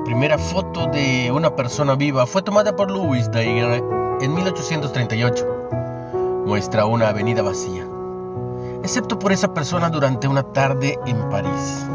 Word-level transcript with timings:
primera 0.00 0.38
foto 0.38 0.86
de 0.86 1.30
una 1.32 1.54
persona 1.54 1.94
viva 1.94 2.26
fue 2.26 2.42
tomada 2.42 2.76
por 2.76 2.90
Louis 2.90 3.30
Daguerre 3.30 3.82
en 4.20 4.34
1838. 4.34 6.44
Muestra 6.46 6.86
una 6.86 7.08
avenida 7.08 7.42
vacía, 7.42 7.86
excepto 8.82 9.18
por 9.18 9.32
esa 9.32 9.54
persona 9.54 9.90
durante 9.90 10.28
una 10.28 10.42
tarde 10.42 10.98
en 11.06 11.28
París. 11.28 11.86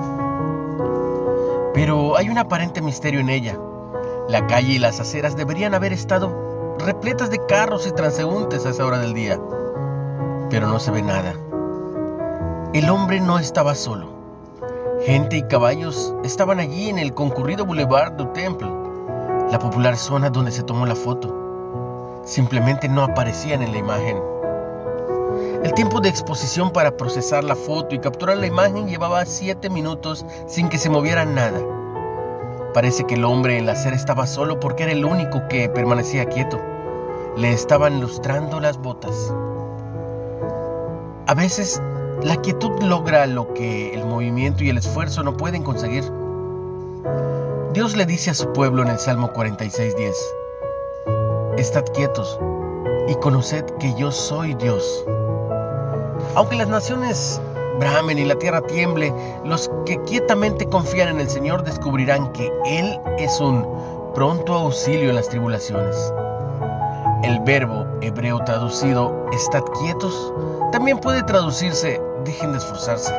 Pero 1.73 2.17
hay 2.17 2.29
un 2.29 2.37
aparente 2.37 2.81
misterio 2.81 3.19
en 3.19 3.29
ella. 3.29 3.57
La 4.27 4.47
calle 4.47 4.73
y 4.73 4.79
las 4.79 4.99
aceras 4.99 5.35
deberían 5.35 5.73
haber 5.73 5.93
estado 5.93 6.75
repletas 6.79 7.29
de 7.29 7.45
carros 7.45 7.87
y 7.87 7.91
transeúntes 7.91 8.65
a 8.65 8.69
esa 8.69 8.85
hora 8.85 8.99
del 8.99 9.13
día, 9.13 9.39
pero 10.49 10.67
no 10.67 10.79
se 10.79 10.91
ve 10.91 11.01
nada. 11.01 11.33
El 12.73 12.89
hombre 12.89 13.19
no 13.19 13.39
estaba 13.39 13.75
solo. 13.75 14.20
Gente 15.05 15.37
y 15.37 15.41
caballos 15.41 16.13
estaban 16.23 16.59
allí 16.59 16.87
en 16.87 16.99
el 16.99 17.15
concurrido 17.15 17.65
Boulevard 17.65 18.13
du 18.13 18.27
Temple, 18.33 18.69
la 19.49 19.57
popular 19.57 19.97
zona 19.97 20.29
donde 20.29 20.51
se 20.51 20.61
tomó 20.61 20.85
la 20.85 20.93
foto. 20.93 22.21
Simplemente 22.23 22.87
no 22.87 23.01
aparecían 23.01 23.63
en 23.63 23.71
la 23.71 23.79
imagen. 23.79 24.21
El 25.63 25.73
tiempo 25.73 26.01
de 26.01 26.09
exposición 26.09 26.71
para 26.71 26.97
procesar 26.97 27.43
la 27.43 27.55
foto 27.55 27.95
y 27.95 27.99
capturar 27.99 28.37
la 28.37 28.45
imagen 28.45 28.87
llevaba 28.87 29.25
siete 29.25 29.71
minutos 29.71 30.23
sin 30.45 30.69
que 30.69 30.77
se 30.77 30.91
moviera 30.91 31.25
nada. 31.25 31.59
Parece 32.75 33.05
que 33.05 33.15
el 33.15 33.25
hombre 33.25 33.57
en 33.57 33.65
la 33.65 33.71
acera 33.71 33.95
estaba 33.95 34.27
solo 34.27 34.59
porque 34.59 34.83
era 34.83 34.91
el 34.91 35.03
único 35.03 35.47
que 35.47 35.67
permanecía 35.67 36.25
quieto. 36.25 36.61
Le 37.37 37.51
estaban 37.51 38.01
lustrando 38.01 38.59
las 38.59 38.77
botas. 38.77 39.33
A 41.25 41.33
veces 41.33 41.81
la 42.23 42.35
quietud 42.37 42.83
logra 42.83 43.25
lo 43.25 43.53
que 43.53 43.93
el 43.93 44.05
movimiento 44.05 44.63
y 44.63 44.69
el 44.69 44.77
esfuerzo 44.77 45.23
no 45.23 45.35
pueden 45.37 45.63
conseguir. 45.63 46.03
Dios 47.73 47.95
le 47.95 48.05
dice 48.05 48.31
a 48.31 48.33
su 48.35 48.53
pueblo 48.53 48.83
en 48.83 48.89
el 48.89 48.99
Salmo 48.99 49.31
46:10, 49.33 50.13
Estad 51.57 51.85
quietos 51.93 52.39
y 53.07 53.15
conoced 53.15 53.65
que 53.79 53.93
yo 53.95 54.11
soy 54.11 54.53
Dios. 54.55 55.05
Aunque 56.35 56.55
las 56.55 56.67
naciones 56.67 57.41
bramen 57.79 58.19
y 58.19 58.25
la 58.25 58.35
tierra 58.35 58.61
tiemble, 58.61 59.13
los 59.43 59.71
que 59.85 59.99
quietamente 60.03 60.67
confían 60.67 61.09
en 61.09 61.21
el 61.21 61.29
Señor 61.29 61.63
descubrirán 61.63 62.31
que 62.33 62.51
Él 62.65 62.99
es 63.17 63.39
un 63.39 63.65
pronto 64.13 64.53
auxilio 64.53 65.09
en 65.09 65.15
las 65.15 65.29
tribulaciones. 65.29 65.95
El 67.23 67.39
verbo 67.39 67.85
hebreo 68.01 68.39
traducido 68.43 69.27
estad 69.31 69.63
quietos 69.79 70.33
también 70.71 70.99
puede 70.99 71.23
traducirse 71.23 71.99
dejen 72.23 72.51
de 72.51 72.57
esforzarse. 72.57 73.13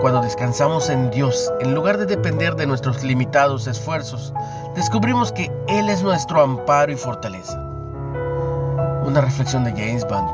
Cuando 0.00 0.20
descansamos 0.20 0.90
en 0.90 1.10
Dios, 1.10 1.52
en 1.60 1.74
lugar 1.74 1.98
de 1.98 2.06
depender 2.06 2.54
de 2.54 2.66
nuestros 2.66 3.02
limitados 3.02 3.66
esfuerzos, 3.66 4.32
descubrimos 4.74 5.32
que 5.32 5.50
Él 5.68 5.88
es 5.88 6.02
nuestro 6.02 6.42
amparo 6.42 6.92
y 6.92 6.96
fortaleza. 6.96 7.58
Una 9.04 9.20
reflexión 9.20 9.64
de 9.64 9.70
James 9.70 10.06
Bond. 10.06 10.28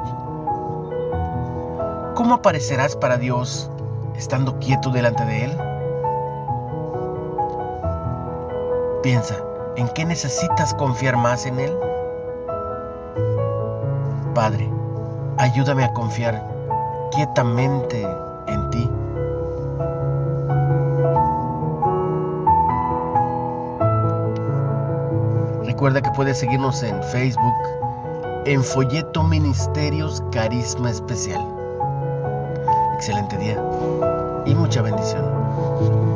¿Cómo 2.16 2.34
aparecerás 2.34 2.96
para 2.96 3.16
Dios 3.16 3.70
estando 4.16 4.58
quieto 4.58 4.90
delante 4.90 5.24
de 5.24 5.44
Él? 5.44 5.56
Piensa, 9.02 9.36
¿en 9.76 9.88
qué 9.88 10.04
necesitas 10.04 10.74
confiar 10.74 11.16
más 11.16 11.46
en 11.46 11.60
Él? 11.60 11.76
Padre, 14.34 14.68
ayúdame 15.38 15.84
a 15.84 15.92
confiar 15.92 16.51
quietamente 17.14 18.02
en 18.46 18.70
ti. 18.70 18.90
Recuerda 25.64 26.00
que 26.00 26.10
puedes 26.10 26.38
seguirnos 26.38 26.82
en 26.82 27.02
Facebook 27.04 27.54
en 28.46 28.62
Folleto 28.62 29.22
Ministerios 29.22 30.22
Carisma 30.32 30.90
Especial. 30.90 31.40
Excelente 32.94 33.36
día 33.36 33.62
y 34.46 34.54
mucha 34.54 34.82
bendición. 34.82 36.11